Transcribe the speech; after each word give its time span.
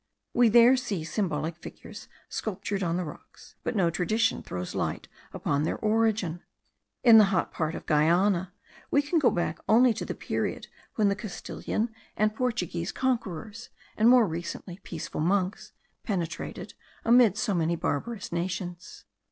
We 0.33 0.49
there 0.49 0.75
see 0.77 1.03
symbolic 1.03 1.57
figures 1.57 2.07
sculptured 2.27 2.81
on 2.81 2.97
the 2.97 3.03
rocks, 3.05 3.53
but 3.63 3.75
no 3.75 3.91
tradition 3.91 4.41
throws 4.41 4.73
light 4.73 5.07
upon 5.31 5.61
their 5.61 5.77
origin. 5.77 6.41
In 7.03 7.19
the 7.19 7.25
hot 7.25 7.51
part 7.51 7.75
of 7.75 7.85
Guiana 7.85 8.51
we 8.89 9.03
can 9.03 9.19
go 9.19 9.29
back 9.29 9.59
only 9.69 9.93
to 9.93 10.03
the 10.03 10.15
period 10.15 10.65
when 10.95 11.09
the 11.09 11.15
Castilian 11.15 11.93
and 12.17 12.33
Portuguese 12.33 12.91
conquerors, 12.91 13.69
and 13.95 14.09
more 14.09 14.25
recently 14.27 14.79
peaceful 14.81 15.21
monks, 15.21 15.71
penetrated 16.03 16.73
amid 17.05 17.37
so 17.37 17.53
many 17.53 17.75
barbarous 17.75 18.31
nations. 18.31 19.05